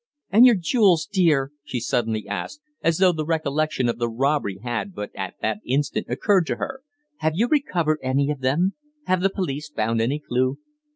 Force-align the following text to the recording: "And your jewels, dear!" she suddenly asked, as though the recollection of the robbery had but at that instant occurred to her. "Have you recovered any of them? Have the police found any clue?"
"And 0.31 0.47
your 0.47 0.55
jewels, 0.55 1.05
dear!" 1.05 1.51
she 1.63 1.79
suddenly 1.79 2.27
asked, 2.27 2.59
as 2.81 2.97
though 2.97 3.11
the 3.11 3.23
recollection 3.23 3.87
of 3.87 3.99
the 3.99 4.09
robbery 4.09 4.57
had 4.63 4.95
but 4.95 5.11
at 5.13 5.35
that 5.43 5.59
instant 5.63 6.07
occurred 6.09 6.47
to 6.47 6.55
her. 6.55 6.81
"Have 7.17 7.33
you 7.35 7.47
recovered 7.47 7.99
any 8.01 8.31
of 8.31 8.39
them? 8.41 8.73
Have 9.05 9.21
the 9.21 9.29
police 9.29 9.69
found 9.69 10.01
any 10.01 10.17
clue?" 10.17 10.57